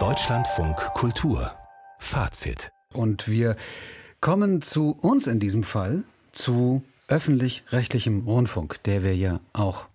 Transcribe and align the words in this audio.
Deutschlandfunk 0.00 0.76
Kultur 0.94 1.52
Fazit. 2.00 2.72
Und 2.92 3.28
wir 3.28 3.54
kommen 4.20 4.62
zu 4.62 4.96
uns 5.00 5.28
in 5.28 5.38
diesem 5.38 5.62
Fall, 5.62 6.02
zu 6.32 6.82
öffentlich-rechtlichem 7.06 8.26
Rundfunk, 8.26 8.82
der 8.82 9.04
wir 9.04 9.14
ja 9.14 9.38
auch 9.52 9.86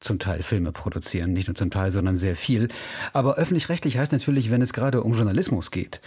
zum 0.00 0.18
Teil 0.18 0.42
Filme 0.42 0.72
produzieren, 0.72 1.34
nicht 1.34 1.48
nur 1.48 1.54
zum 1.54 1.70
Teil, 1.70 1.90
sondern 1.90 2.16
sehr 2.16 2.36
viel. 2.36 2.68
Aber 3.12 3.34
öffentlich-rechtlich 3.34 3.98
heißt 3.98 4.12
natürlich, 4.12 4.50
wenn 4.50 4.62
es 4.62 4.72
gerade 4.72 5.02
um 5.02 5.12
Journalismus 5.12 5.70
geht, 5.70 6.00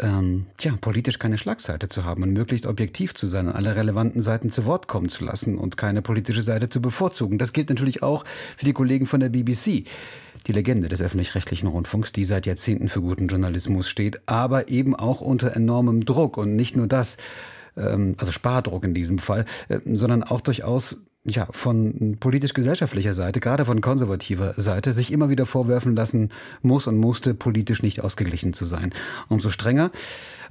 ähm, 0.00 0.46
ja, 0.60 0.72
politisch 0.80 1.18
keine 1.18 1.38
Schlagseite 1.38 1.88
zu 1.88 2.04
haben 2.04 2.22
und 2.22 2.32
möglichst 2.32 2.66
objektiv 2.66 3.14
zu 3.14 3.26
sein, 3.26 3.48
alle 3.48 3.76
relevanten 3.76 4.22
Seiten 4.22 4.50
zu 4.50 4.64
Wort 4.64 4.88
kommen 4.88 5.08
zu 5.08 5.24
lassen 5.24 5.56
und 5.56 5.76
keine 5.76 6.02
politische 6.02 6.42
Seite 6.42 6.68
zu 6.68 6.82
bevorzugen. 6.82 7.38
Das 7.38 7.52
gilt 7.52 7.68
natürlich 7.68 8.02
auch 8.02 8.24
für 8.56 8.64
die 8.64 8.72
Kollegen 8.72 9.06
von 9.06 9.20
der 9.20 9.28
BBC. 9.28 9.84
Die 10.46 10.52
Legende 10.52 10.88
des 10.88 11.00
öffentlich-rechtlichen 11.00 11.68
Rundfunks, 11.68 12.12
die 12.12 12.24
seit 12.24 12.46
Jahrzehnten 12.46 12.88
für 12.88 13.00
guten 13.00 13.28
Journalismus 13.28 13.88
steht, 13.88 14.20
aber 14.26 14.68
eben 14.68 14.94
auch 14.94 15.20
unter 15.20 15.54
enormem 15.54 16.04
Druck. 16.04 16.36
Und 16.36 16.56
nicht 16.56 16.76
nur 16.76 16.86
das, 16.86 17.16
ähm, 17.76 18.14
also 18.18 18.32
Spardruck 18.32 18.84
in 18.84 18.94
diesem 18.94 19.18
Fall, 19.18 19.46
äh, 19.68 19.78
sondern 19.84 20.22
auch 20.22 20.40
durchaus 20.40 21.02
ja, 21.26 21.48
von 21.50 22.16
politisch-gesellschaftlicher 22.20 23.14
Seite, 23.14 23.40
gerade 23.40 23.64
von 23.64 23.80
konservativer 23.80 24.54
Seite, 24.58 24.92
sich 24.92 25.10
immer 25.10 25.30
wieder 25.30 25.46
vorwerfen 25.46 25.96
lassen 25.96 26.30
muss 26.60 26.86
und 26.86 26.98
musste, 26.98 27.32
politisch 27.34 27.82
nicht 27.82 28.02
ausgeglichen 28.02 28.52
zu 28.52 28.66
sein. 28.66 28.92
Umso 29.28 29.48
strenger 29.48 29.90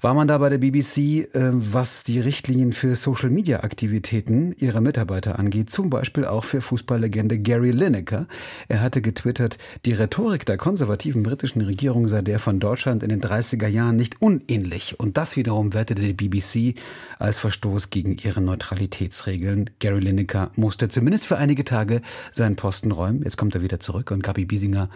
war 0.01 0.13
man 0.13 0.27
da 0.27 0.37
bei 0.37 0.49
der 0.49 0.57
BBC, 0.57 0.97
äh, 0.97 1.51
was 1.53 2.03
die 2.03 2.19
Richtlinien 2.19 2.73
für 2.73 2.95
Social-Media-Aktivitäten 2.95 4.53
ihrer 4.57 4.81
Mitarbeiter 4.81 5.39
angeht, 5.39 5.69
zum 5.69 5.89
Beispiel 5.89 6.25
auch 6.25 6.43
für 6.43 6.61
Fußballlegende 6.61 7.39
Gary 7.39 7.71
Lineker. 7.71 8.27
Er 8.67 8.81
hatte 8.81 9.01
getwittert, 9.01 9.57
die 9.85 9.93
Rhetorik 9.93 10.45
der 10.45 10.57
konservativen 10.57 11.23
britischen 11.23 11.61
Regierung 11.61 12.09
sei 12.09 12.21
der 12.21 12.39
von 12.39 12.59
Deutschland 12.59 13.01
in 13.03 13.09
den 13.09 13.21
30er 13.21 13.67
Jahren 13.67 13.95
nicht 13.95 14.21
unähnlich. 14.21 14.99
Und 14.99 15.15
das 15.15 15.37
wiederum 15.37 15.73
wertete 15.73 16.01
die 16.01 16.13
BBC 16.13 16.77
als 17.17 17.39
Verstoß 17.39 17.89
gegen 17.89 18.17
ihre 18.17 18.41
Neutralitätsregeln. 18.41 19.69
Gary 19.79 20.01
Lineker 20.01 20.51
musste 20.63 20.87
zumindest 20.87 21.27
für 21.27 21.37
einige 21.37 21.65
Tage 21.65 22.01
seinen 22.31 22.55
Posten 22.55 22.91
räumen. 22.91 23.21
Jetzt 23.23 23.37
kommt 23.37 23.53
er 23.53 23.61
wieder 23.61 23.81
zurück 23.81 24.11
und 24.11 24.23
Gabi 24.23 24.45
Biesinger 24.45 24.89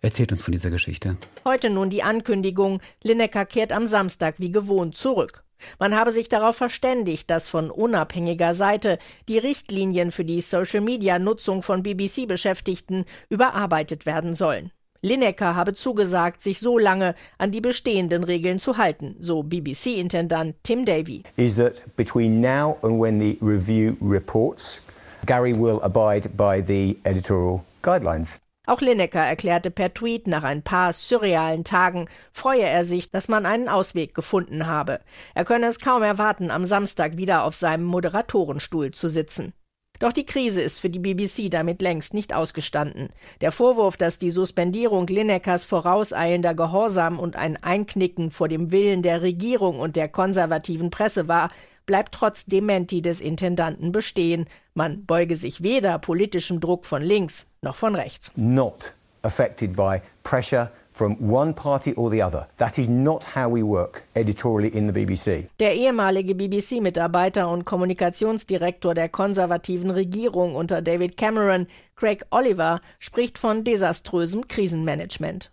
erzählt 0.00 0.30
uns 0.30 0.42
von 0.44 0.52
dieser 0.52 0.70
Geschichte. 0.70 1.16
Heute 1.44 1.70
nun 1.70 1.90
die 1.90 2.04
Ankündigung, 2.04 2.80
Lineker 3.02 3.44
kehrt 3.44 3.72
am 3.72 3.86
Samstag 3.86 4.36
wie 4.38 4.52
gewohnt 4.52 4.96
zurück. 4.96 5.42
Man 5.80 5.96
habe 5.96 6.12
sich 6.12 6.28
darauf 6.28 6.54
verständigt, 6.54 7.30
dass 7.30 7.48
von 7.48 7.68
unabhängiger 7.68 8.54
Seite 8.54 9.00
die 9.28 9.38
Richtlinien 9.38 10.12
für 10.12 10.24
die 10.24 10.40
Social-Media-Nutzung 10.40 11.62
von 11.62 11.82
BBC-Beschäftigten 11.82 13.04
überarbeitet 13.28 14.06
werden 14.06 14.34
sollen. 14.34 14.70
Lineker 15.02 15.56
habe 15.56 15.74
zugesagt, 15.74 16.42
sich 16.42 16.60
so 16.60 16.78
lange 16.78 17.16
an 17.38 17.50
die 17.50 17.60
bestehenden 17.60 18.22
Regeln 18.22 18.60
zu 18.60 18.76
halten, 18.76 19.16
so 19.18 19.42
BBC-Intendant 19.42 20.54
Tim 20.62 20.84
Davy. 20.84 21.24
Is 21.36 21.56
that 21.56 21.82
between 21.96 22.40
now 22.40 22.76
and 22.82 23.00
when 23.00 23.18
the 23.18 23.36
review 23.40 23.96
reports, 24.00 24.80
Gary 25.26 25.54
will 25.54 25.80
abide 25.82 26.28
by 26.36 26.62
the 26.66 26.98
editorial 27.04 27.64
guidelines. 27.82 28.40
Auch 28.68 28.82
Lineker 28.82 29.24
erklärte 29.24 29.70
per 29.70 29.94
Tweet, 29.94 30.26
nach 30.26 30.42
ein 30.42 30.62
paar 30.62 30.92
surrealen 30.92 31.64
Tagen 31.64 32.06
freue 32.32 32.66
er 32.66 32.84
sich, 32.84 33.10
dass 33.10 33.28
man 33.28 33.46
einen 33.46 33.66
Ausweg 33.66 34.14
gefunden 34.14 34.66
habe. 34.66 35.00
Er 35.34 35.46
könne 35.46 35.66
es 35.66 35.80
kaum 35.80 36.02
erwarten, 36.02 36.50
am 36.50 36.66
Samstag 36.66 37.16
wieder 37.16 37.44
auf 37.44 37.54
seinem 37.54 37.84
Moderatorenstuhl 37.84 38.90
zu 38.90 39.08
sitzen. 39.08 39.54
Doch 40.00 40.12
die 40.12 40.26
Krise 40.26 40.60
ist 40.60 40.80
für 40.80 40.90
die 40.90 40.98
BBC 40.98 41.50
damit 41.50 41.80
längst 41.82 42.12
nicht 42.12 42.34
ausgestanden. 42.34 43.08
Der 43.40 43.52
Vorwurf, 43.52 43.96
dass 43.96 44.18
die 44.18 44.30
Suspendierung 44.30 45.06
Linekers 45.06 45.64
vorauseilender 45.64 46.54
Gehorsam 46.54 47.18
und 47.18 47.36
ein 47.36 47.56
Einknicken 47.62 48.30
vor 48.30 48.48
dem 48.48 48.70
Willen 48.70 49.00
der 49.00 49.22
Regierung 49.22 49.80
und 49.80 49.96
der 49.96 50.08
konservativen 50.08 50.90
Presse 50.90 51.26
war, 51.26 51.50
bleibt 51.88 52.14
trotz 52.14 52.44
Dementi 52.44 53.02
des 53.02 53.20
Intendanten 53.20 53.90
bestehen. 53.90 54.46
Man 54.74 55.04
beuge 55.06 55.34
sich 55.34 55.64
weder 55.64 55.98
politischem 55.98 56.60
Druck 56.60 56.84
von 56.84 57.02
links 57.02 57.48
noch 57.62 57.74
von 57.74 57.96
rechts. 57.96 58.30
Not 58.36 58.94
affected 59.22 59.74
by 59.74 60.00
pressure 60.22 60.70
from 60.92 61.16
one 61.32 61.54
party 61.54 61.94
or 61.94 62.10
the 62.10 62.22
other. 62.22 62.46
That 62.58 62.76
is 62.76 62.88
not 62.88 63.34
how 63.34 63.48
we 63.50 63.62
work 63.62 64.02
editorially 64.14 64.68
in 64.68 64.86
the 64.86 64.92
BBC. 64.92 65.48
Der 65.60 65.74
ehemalige 65.74 66.34
BBC-Mitarbeiter 66.34 67.48
und 67.48 67.64
Kommunikationsdirektor 67.64 68.94
der 68.94 69.08
konservativen 69.08 69.90
Regierung 69.90 70.54
unter 70.56 70.82
David 70.82 71.16
Cameron 71.16 71.66
Craig 71.98 72.24
Oliver 72.30 72.80
spricht 73.00 73.38
von 73.38 73.64
desaströsem 73.64 74.46
Krisenmanagement. 74.46 75.50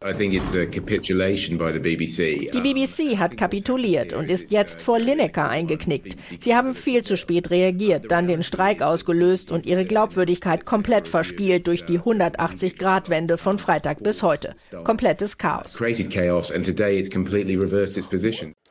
Die 2.54 2.62
BBC 2.62 3.18
hat 3.18 3.36
kapituliert 3.36 4.14
und 4.14 4.30
ist 4.30 4.52
jetzt 4.52 4.84
vor 4.84 5.00
Lineker 5.00 5.50
eingeknickt. 5.50 6.16
Sie 6.40 6.56
haben 6.56 6.76
viel 6.76 7.04
zu 7.04 7.18
spät 7.18 7.50
reagiert, 7.50 8.12
dann 8.12 8.28
den 8.28 8.44
Streik 8.44 8.84
ausgelöst 8.84 9.52
und 9.52 9.66
ihre 9.66 9.86
Glaubwürdigkeit 9.86 10.66
komplett 10.66 11.08
verspielt 11.08 11.66
durch 11.66 11.86
die 11.86 12.00
180-Grad-Wende 12.00 13.38
von 13.38 13.58
Freitag 13.58 14.04
bis 14.04 14.22
heute. 14.22 14.56
Komplettes 14.84 15.40
Chaos. 15.40 15.82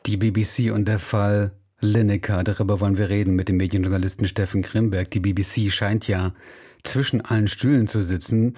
Die 0.06 0.16
BBC 0.16 0.72
und 0.72 0.86
der 0.86 0.98
Fall 0.98 1.52
Lineker, 1.80 2.44
darüber 2.44 2.80
wollen 2.80 2.96
wir 2.98 3.08
reden 3.08 3.34
mit 3.34 3.48
dem 3.48 3.56
Medienjournalisten 3.56 4.28
Steffen 4.28 4.62
Grimberg. 4.62 5.10
Die 5.10 5.20
BBC 5.20 5.72
scheint 5.72 6.06
ja 6.08 6.34
zwischen 6.84 7.22
allen 7.22 7.48
Stühlen 7.48 7.88
zu 7.88 8.02
sitzen. 8.02 8.54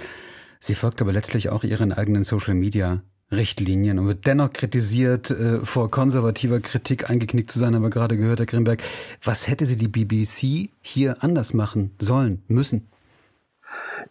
Sie 0.61 0.75
folgt 0.75 1.01
aber 1.01 1.13
letztlich 1.13 1.49
auch 1.49 1.65
ihren 1.65 1.93
eigenen 1.93 2.25
Social 2.25 2.55
Media 2.55 3.03
Richtlinien 3.33 3.99
und 3.99 4.07
wird 4.07 4.27
dennoch 4.27 4.53
kritisiert, 4.53 5.31
äh, 5.31 5.65
vor 5.65 5.91
konservativer 5.91 6.61
Kritik 6.61 7.11
eingeknickt 7.11 7.51
zu 7.51 7.59
sein, 7.59 7.75
aber 7.75 7.91
gerade 7.91 8.17
gehört, 8.17 8.39
Herr 8.39 8.47
Grimberg, 8.47 8.83
was 9.23 9.49
hätte 9.49 9.67
sie 9.67 9.77
die 9.77 9.89
BBC 9.89 10.71
hier 10.81 11.25
anders 11.25 11.53
machen 11.53 11.91
sollen, 11.99 12.43
müssen? 12.47 12.89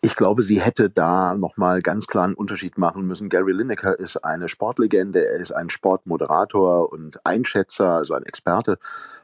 Ich 0.02 0.16
glaube, 0.16 0.44
sie 0.44 0.59
hätte 0.59 0.90
da 0.90 1.36
nochmal 1.36 1.81
ganz 1.81 2.08
klar 2.08 2.26
einen 2.26 2.34
Unterschied 2.34 2.78
machen 2.78 3.08
müssen. 3.08 3.30
Gary 3.30 3.53
Lineker 3.53 3.98
ist 4.00 4.18
eine 4.18 4.50
Sportlegende, 4.50 5.26
er 5.26 5.40
ist 5.40 5.52
ein 5.52 5.70
Sportmoderator 5.70 6.92
und 6.92 7.26
Einschätzer, 7.26 7.90
also 7.90 8.14
ein 8.14 8.24
Experte 8.24 8.78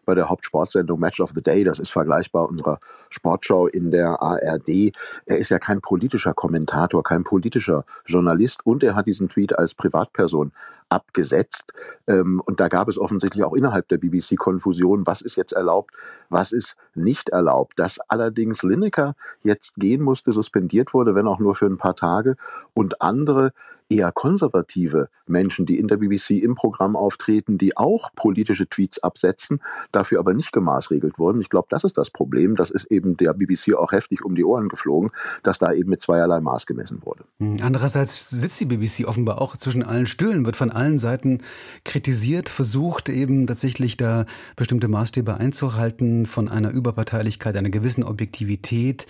bei 0.05 0.15
der 0.15 0.29
Hauptsportsendung 0.29 0.99
Match 0.99 1.19
of 1.19 1.31
the 1.35 1.41
Day. 1.41 1.63
Das 1.63 1.79
ist 1.79 1.91
vergleichbar 1.91 2.49
unserer 2.49 2.79
Sportshow 3.09 3.67
in 3.67 3.91
der 3.91 4.21
ARD. 4.21 4.93
Er 5.25 5.37
ist 5.37 5.49
ja 5.49 5.59
kein 5.59 5.81
politischer 5.81 6.33
Kommentator, 6.33 7.03
kein 7.03 7.23
politischer 7.23 7.85
Journalist 8.05 8.65
und 8.65 8.83
er 8.83 8.95
hat 8.95 9.07
diesen 9.07 9.29
Tweet 9.29 9.57
als 9.57 9.75
Privatperson 9.75 10.51
abgesetzt. 10.91 11.73
Ähm, 12.07 12.41
und 12.45 12.59
da 12.59 12.67
gab 12.67 12.87
es 12.89 12.97
offensichtlich 12.97 13.43
auch 13.43 13.53
innerhalb 13.53 13.87
der 13.87 13.97
BBC 13.97 14.35
Konfusion, 14.37 15.07
was 15.07 15.21
ist 15.21 15.37
jetzt 15.37 15.53
erlaubt, 15.53 15.91
was 16.29 16.51
ist 16.51 16.75
nicht 16.93 17.29
erlaubt. 17.29 17.79
Dass 17.79 17.99
allerdings 18.09 18.61
Lineker 18.61 19.15
jetzt 19.43 19.75
gehen 19.75 20.01
musste, 20.01 20.33
suspendiert 20.33 20.93
wurde, 20.93 21.15
wenn 21.15 21.27
auch 21.27 21.39
nur 21.39 21.55
für 21.55 21.67
ein 21.67 21.77
paar 21.77 21.95
Tage, 21.95 22.35
und 22.73 23.01
andere 23.01 23.53
eher 23.91 24.11
konservative 24.11 25.09
Menschen, 25.27 25.65
die 25.65 25.77
in 25.77 25.87
der 25.87 25.97
BBC 25.97 26.31
im 26.41 26.55
Programm 26.55 26.95
auftreten, 26.95 27.57
die 27.57 27.77
auch 27.77 28.13
politische 28.15 28.67
Tweets 28.67 28.99
absetzen, 28.99 29.61
dafür 29.91 30.19
aber 30.19 30.33
nicht 30.33 30.51
gemaßregelt 30.51 31.19
wurden. 31.19 31.41
Ich 31.41 31.49
glaube, 31.49 31.67
das 31.69 31.83
ist 31.83 31.97
das 31.97 32.09
Problem. 32.09 32.55
Das 32.55 32.69
ist 32.69 32.85
eben 32.85 33.17
der 33.17 33.33
BBC 33.33 33.75
auch 33.75 33.91
heftig 33.91 34.23
um 34.23 34.35
die 34.35 34.43
Ohren 34.43 34.69
geflogen, 34.69 35.11
dass 35.43 35.59
da 35.59 35.73
eben 35.73 35.89
mit 35.89 36.01
zweierlei 36.01 36.39
Maß 36.39 36.65
gemessen 36.65 37.01
wurde. 37.03 37.23
Hm, 37.39 37.57
andererseits 37.61 38.29
sitzt 38.29 38.59
die 38.59 38.65
BBC 38.65 39.07
offenbar 39.07 39.41
auch 39.41 39.57
zwischen 39.57 39.83
allen 39.83 40.05
Stühlen, 40.05 40.45
wird 40.45 40.55
von 40.55 40.71
allen 40.71 40.99
Seiten 40.99 41.39
kritisiert, 41.83 42.49
versucht 42.49 43.09
eben 43.09 43.47
tatsächlich 43.47 43.97
da 43.97 44.25
bestimmte 44.55 44.87
Maßstäbe 44.87 45.35
einzuhalten 45.35 46.25
von 46.25 46.47
einer 46.47 46.71
Überparteilichkeit, 46.71 47.55
einer 47.57 47.69
gewissen 47.69 48.03
Objektivität. 48.03 49.07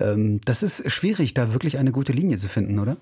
Ähm, 0.00 0.40
das 0.44 0.62
ist 0.62 0.90
schwierig, 0.90 1.34
da 1.34 1.52
wirklich 1.52 1.78
eine 1.78 1.92
gute 1.92 2.12
Linie 2.12 2.36
zu 2.36 2.48
finden, 2.48 2.78
oder? 2.78 2.96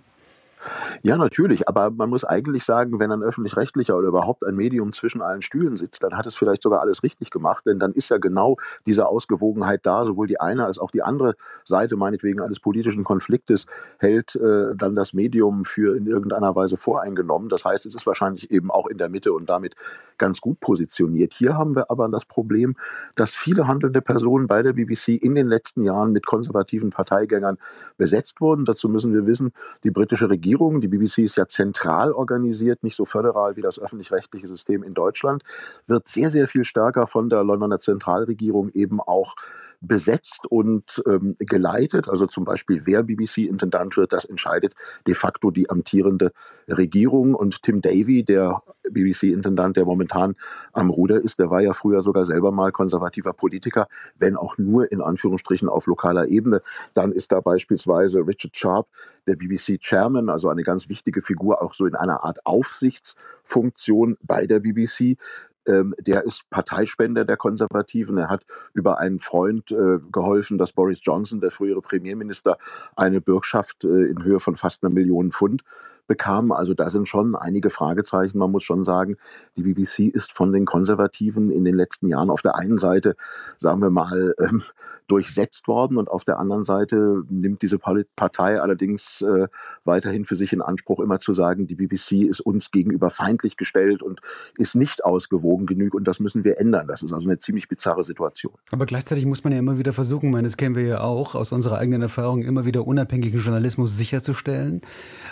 Ja, 1.03 1.17
natürlich, 1.17 1.69
aber 1.69 1.91
man 1.91 2.11
muss 2.11 2.25
eigentlich 2.25 2.65
sagen, 2.65 2.99
wenn 2.99 3.13
ein 3.13 3.23
öffentlich-rechtlicher 3.23 3.97
oder 3.97 4.09
überhaupt 4.09 4.45
ein 4.45 4.57
Medium 4.57 4.93
zwischen 4.93 5.23
allen 5.23 5.43
Stühlen 5.43 5.77
sitzt, 5.77 6.03
dann 6.03 6.17
hat 6.17 6.27
es 6.27 6.35
vielleicht 6.35 6.63
sogar 6.63 6.81
alles 6.81 7.03
richtig 7.03 7.31
gemacht, 7.31 7.67
denn 7.67 7.79
dann 7.79 7.93
ist 7.93 8.09
ja 8.09 8.19
genau 8.19 8.57
diese 8.87 9.07
Ausgewogenheit 9.07 9.81
da, 9.85 10.05
sowohl 10.05 10.27
die 10.27 10.41
eine 10.41 10.65
als 10.65 10.79
auch 10.79 10.91
die 10.91 11.03
andere 11.03 11.35
Seite, 11.65 11.97
meinetwegen 11.97 12.41
eines 12.41 12.61
politischen 12.61 13.05
Konfliktes, 13.05 13.67
hält 13.99 14.37
äh, 14.37 14.75
dann 14.75 14.95
das 14.95 15.13
Medium 15.13 15.65
für 15.65 15.97
in 15.97 16.07
irgendeiner 16.07 16.55
Weise 16.57 16.77
voreingenommen. 16.77 17.49
Das 17.49 17.65
heißt, 17.65 17.87
es 17.87 17.95
ist 17.95 18.07
wahrscheinlich 18.07 18.51
eben 18.51 18.71
auch 18.71 18.87
in 18.87 18.99
der 18.99 19.09
Mitte 19.09 19.33
und 19.33 19.49
damit 19.49 19.75
ganz 20.19 20.41
gut 20.41 20.61
positioniert. 20.61 21.35
Hier 21.35 21.57
haben 21.57 21.75
wir 21.77 21.91
aber 21.91 22.09
das 22.09 22.25
Problem, 22.25 22.77
dass 23.15 23.35
viele 23.35 23.67
handelnde 23.67 24.01
Personen 24.01 24.47
bei 24.47 24.63
der 24.63 24.73
BBC 24.73 25.09
in 25.09 25.35
den 25.35 25.47
letzten 25.49 25.85
Jahren 25.85 26.13
mit 26.13 26.27
konservativen 26.27 26.91
Parteigängern 26.91 27.59
besetzt 27.97 28.41
wurden. 28.41 28.65
Dazu 28.65 28.89
müssen 28.89 29.13
wir 29.13 29.27
wissen, 29.27 29.53
die 29.85 29.91
britische 29.91 30.31
Regierung, 30.31 30.81
die 30.81 30.86
BBC 30.89 31.19
ist 31.19 31.37
ja 31.37 31.47
zentral 31.47 32.13
organisiert, 32.13 32.83
nicht 32.83 32.97
so 32.97 33.05
föderal 33.05 33.57
wie 33.57 33.63
das 33.63 33.79
öffentlich-rechtliche 33.79 34.49
System 34.49 34.83
in 34.83 34.95
Deutschland, 34.95 35.43
wird 35.87 36.07
sehr, 36.07 36.31
sehr 36.31 36.49
viel 36.49 36.65
stärker 36.65 37.07
von 37.07 37.29
der 37.29 37.45
Londoner 37.45 37.79
Zentralregierung 37.79 38.71
eben 38.71 39.01
auch 39.01 39.37
besetzt 39.81 40.47
und 40.49 41.03
ähm, 41.07 41.37
geleitet. 41.39 42.09
Also 42.09 42.27
zum 42.27 42.45
Beispiel, 42.45 42.83
wer 42.85 43.03
BBC-Intendant 43.03 43.97
wird, 43.97 44.13
das 44.13 44.25
entscheidet 44.25 44.75
de 45.07 45.15
facto 45.15 45.51
die 45.51 45.71
amtierende 45.71 46.33
Regierung. 46.69 47.35
Und 47.35 47.63
Tim 47.63 47.81
Davy, 47.81 48.25
der 48.25 48.63
BBC-Intendant, 48.91 49.77
der 49.77 49.85
momentan 49.85 50.37
am 50.73 50.91
Ruder 50.91 51.23
ist, 51.23 51.39
der 51.39 51.51
war 51.51 51.61
ja 51.61 51.73
früher 51.73 52.03
sogar 52.03 52.27
selber 52.27 52.53
mal 52.53 52.73
konservativer 52.73 53.33
Politiker, 53.33 53.89
wenn 54.19 54.37
auch 54.37 54.59
nur 54.59 54.91
in 54.91 55.01
Anführungsstrichen 55.01 55.69
auf 55.69 55.87
lokaler 55.87 56.29
Ebene. 56.29 56.63
Dann 56.95 57.13
ist 57.13 57.33
da 57.33 57.41
beispielsweise 57.41 58.27
Richard 58.27 58.57
Sharp, 58.57 58.89
der 59.27 59.37
BBC-Chairman, 59.37 60.29
also 60.29 60.49
eine 60.49 60.63
ganz 60.63 60.89
wichtige 60.89 61.23
Figur, 61.23 61.63
auch 61.63 61.75
so 61.75 61.87
in 61.87 61.95
einer 61.95 62.25
Art 62.25 62.45
Aufsichtsfunktion 62.45 64.17
bei 64.23 64.47
der 64.47 64.61
BBC 64.61 65.17
ähm, 65.67 65.95
der 65.99 66.25
ist 66.25 66.49
Parteispender 66.51 67.25
der 67.25 67.37
Konservativen. 67.37 68.19
Er 68.19 68.29
hat 68.29 68.45
über 68.75 68.99
einen 68.99 69.21
Freund 69.21 69.71
äh, 69.71 69.99
geholfen, 70.13 70.59
dass 70.59 70.73
Boris 70.73 71.01
Johnson, 71.03 71.41
der 71.41 71.51
frühere 71.51 71.83
Premierminister, 71.83 72.59
eine 72.97 73.21
Bürgschaft 73.21 73.85
äh, 73.85 74.07
in 74.07 74.23
Höhe 74.23 74.41
von 74.41 74.57
fast 74.57 74.83
einer 74.83 74.93
Million 74.93 75.33
Pfund 75.33 75.63
bekam. 76.07 76.53
Also 76.53 76.75
da 76.75 76.91
sind 76.91 77.09
schon 77.09 77.35
einige 77.35 77.71
Fragezeichen. 77.71 78.39
Man 78.39 78.53
muss 78.53 78.63
schon 78.63 78.85
sagen, 78.85 79.17
die 79.57 79.63
BBC 79.63 80.15
ist 80.15 80.33
von 80.33 80.53
den 80.53 80.65
Konservativen 80.65 81.51
in 81.51 81.65
den 81.65 81.75
letzten 81.75 82.09
Jahren 82.09 82.31
auf 82.31 82.43
der 82.43 82.57
einen 82.57 82.79
Seite, 82.79 83.17
sagen 83.59 83.81
wir 83.81 83.91
mal, 83.91 84.35
ähm, 84.41 84.63
durchsetzt 85.09 85.69
worden 85.69 85.97
und 85.97 86.11
auf 86.11 86.25
der 86.25 86.39
anderen 86.39 86.65
Seite 86.65 87.23
nimmt 87.29 87.63
diese 87.63 87.79
Partei 87.79 88.61
allerdings 88.61 89.23
äh, 89.23 89.49
weiterhin 89.85 90.25
für 90.25 90.37
sich 90.37 90.53
in 90.53 90.63
Anspruch, 90.63 91.01
immer 91.01 91.19
zu 91.19 91.33
sagen, 91.33 91.67
die 91.67 91.75
BBC 91.75 92.29
ist 92.29 92.41
uns 92.41 92.71
gegenüber 92.71 93.11
feindlich 93.11 93.57
gestellt 93.57 94.03
und 94.03 94.21
ist 94.59 94.75
nicht 94.75 95.05
ausgewogen 95.05 95.67
genug 95.67 95.95
und 95.95 96.05
das 96.09 96.21
müssen 96.21 96.45
wir 96.45 96.59
ändern. 96.59 96.87
Das 96.89 97.03
ist 97.03 97.13
also 97.13 97.27
eine 97.27 97.39
ziemlich 97.39 97.69
bizarre 97.69 98.05
Situation. 98.05 98.55
Aber 98.71 98.87
gleichzeitig 98.87 99.27
muss 99.27 99.45
man 99.45 99.53
ja 99.53 99.59
immer 99.59 99.79
wieder 99.79 99.93
versuchen, 99.93 100.31
meine, 100.31 100.47
das 100.47 100.57
kennen 100.57 100.75
wir 100.75 100.85
ja 100.85 101.01
auch 101.01 101.35
aus 101.35 101.53
unserer 101.53 101.79
eigenen 101.79 102.03
Erfahrung, 102.03 102.43
immer 102.43 102.67
wieder 102.67 102.87
unabhängigen 102.87 103.41
Journalismus 103.41 103.97
sicherzustellen, 103.97 104.83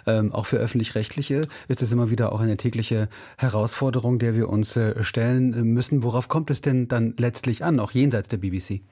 ähm, 0.07 0.33
auch 0.33 0.47
für 0.47 0.59
öffentlich-rechtliche 0.59 1.49
ist 1.69 1.83
es 1.83 1.93
immer 1.93 2.11
wieder 2.11 2.33
auch 2.33 2.41
eine 2.41 2.57
tägliche 2.57 3.09
Herausforderung, 3.39 4.19
der 4.19 4.35
wir 4.35 4.49
uns 4.49 4.77
äh, 4.77 5.03
stellen 5.03 5.51
müssen. 5.73 6.03
Worauf 6.03 6.29
kommt 6.29 6.51
es 6.51 6.61
denn 6.61 6.89
dann 6.89 7.15
letztlich 7.19 7.65
an, 7.65 7.81
auch 7.81 7.93
jenseits 7.93 8.29
der 8.29 8.39
BBC? 8.39 8.83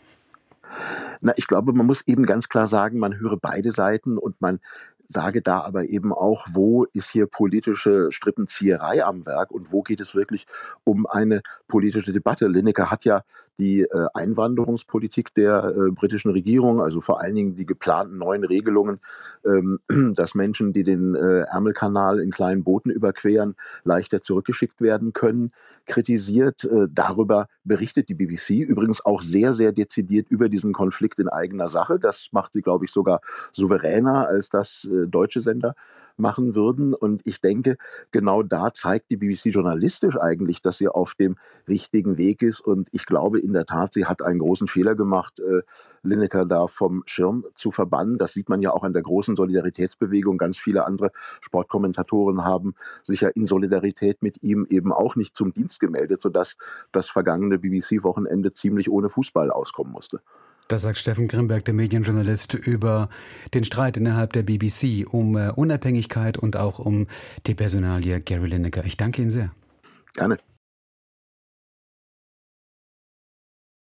Na, 1.22 1.32
ich 1.36 1.46
glaube, 1.46 1.72
man 1.72 1.86
muss 1.86 2.02
eben 2.06 2.24
ganz 2.24 2.48
klar 2.48 2.66
sagen, 2.68 2.98
man 2.98 3.18
höre 3.18 3.36
beide 3.36 3.70
Seiten 3.70 4.18
und 4.18 4.40
man 4.40 4.60
sage 5.12 5.42
da 5.42 5.60
aber 5.60 5.88
eben 5.88 6.12
auch, 6.12 6.46
wo 6.52 6.84
ist 6.92 7.10
hier 7.10 7.26
politische 7.26 8.10
Strippenzieherei 8.10 9.04
am 9.04 9.26
Werk 9.26 9.50
und 9.50 9.72
wo 9.72 9.82
geht 9.82 10.00
es 10.00 10.14
wirklich 10.14 10.46
um 10.84 11.06
eine 11.06 11.42
politische 11.68 12.12
Debatte. 12.12 12.48
Lineker 12.48 12.90
hat 12.90 13.04
ja 13.04 13.22
die 13.58 13.82
äh, 13.82 14.06
Einwanderungspolitik 14.14 15.34
der 15.34 15.74
äh, 15.76 15.90
britischen 15.90 16.30
Regierung, 16.30 16.80
also 16.80 17.00
vor 17.00 17.20
allen 17.20 17.34
Dingen 17.34 17.54
die 17.54 17.66
geplanten 17.66 18.18
neuen 18.18 18.44
Regelungen, 18.44 18.98
ähm, 19.44 19.78
dass 20.14 20.34
Menschen, 20.34 20.72
die 20.72 20.82
den 20.82 21.14
äh, 21.14 21.42
Ärmelkanal 21.42 22.18
in 22.20 22.30
kleinen 22.30 22.64
Booten 22.64 22.90
überqueren, 22.90 23.54
leichter 23.84 24.20
zurückgeschickt 24.20 24.80
werden 24.80 25.12
können, 25.12 25.50
kritisiert. 25.86 26.68
Darüber 26.90 27.48
berichtet 27.64 28.08
die 28.08 28.14
BBC 28.14 28.50
übrigens 28.50 29.04
auch 29.04 29.20
sehr, 29.20 29.52
sehr 29.52 29.72
dezidiert 29.72 30.28
über 30.30 30.48
diesen 30.48 30.72
Konflikt 30.72 31.18
in 31.18 31.28
eigener 31.28 31.68
Sache. 31.68 31.98
Das 31.98 32.28
macht 32.30 32.52
sie, 32.52 32.62
glaube 32.62 32.84
ich, 32.84 32.92
sogar 32.92 33.20
souveräner 33.52 34.28
als 34.28 34.48
das 34.48 34.88
deutsche 35.08 35.40
Sender 35.40 35.74
machen 36.16 36.54
würden. 36.54 36.94
Und 36.94 37.22
ich 37.26 37.40
denke, 37.40 37.76
genau 38.10 38.42
da 38.42 38.72
zeigt 38.72 39.10
die 39.10 39.16
BBC 39.16 39.46
journalistisch 39.46 40.16
eigentlich, 40.16 40.62
dass 40.62 40.78
sie 40.78 40.88
auf 40.88 41.14
dem 41.14 41.36
richtigen 41.68 42.18
Weg 42.18 42.42
ist. 42.42 42.60
Und 42.60 42.88
ich 42.92 43.06
glaube 43.06 43.40
in 43.40 43.52
der 43.52 43.66
Tat, 43.66 43.92
sie 43.92 44.06
hat 44.06 44.22
einen 44.22 44.38
großen 44.38 44.68
Fehler 44.68 44.94
gemacht, 44.94 45.40
äh, 45.40 45.62
Lineker 46.02 46.44
da 46.44 46.66
vom 46.66 47.02
Schirm 47.06 47.44
zu 47.54 47.70
verbannen. 47.70 48.16
Das 48.16 48.32
sieht 48.32 48.48
man 48.48 48.62
ja 48.62 48.72
auch 48.72 48.82
an 48.82 48.92
der 48.92 49.02
großen 49.02 49.36
Solidaritätsbewegung. 49.36 50.38
Ganz 50.38 50.58
viele 50.58 50.86
andere 50.86 51.12
Sportkommentatoren 51.40 52.44
haben 52.44 52.74
sich 53.02 53.20
ja 53.20 53.28
in 53.28 53.46
Solidarität 53.46 54.22
mit 54.22 54.42
ihm 54.42 54.66
eben 54.68 54.92
auch 54.92 55.16
nicht 55.16 55.36
zum 55.36 55.52
Dienst 55.52 55.80
gemeldet, 55.80 56.20
sodass 56.20 56.56
das 56.90 57.08
vergangene 57.08 57.58
BBC-Wochenende 57.58 58.52
ziemlich 58.52 58.90
ohne 58.90 59.08
Fußball 59.08 59.50
auskommen 59.50 59.92
musste. 59.92 60.20
Das 60.68 60.82
sagt 60.82 60.98
Steffen 60.98 61.28
Grimberg, 61.28 61.64
der 61.64 61.74
Medienjournalist, 61.74 62.54
über 62.54 63.08
den 63.52 63.64
Streit 63.64 63.96
innerhalb 63.96 64.32
der 64.32 64.42
BBC 64.42 65.06
um 65.06 65.36
äh, 65.36 65.50
Unabhängigkeit 65.50 66.38
und 66.38 66.56
auch 66.56 66.78
um 66.78 67.06
die 67.46 67.54
Personalie 67.54 68.20
Gary 68.20 68.48
Lineker. 68.48 68.84
Ich 68.84 68.96
danke 68.96 69.22
Ihnen 69.22 69.30
sehr. 69.30 69.50
Gerne. 70.14 70.38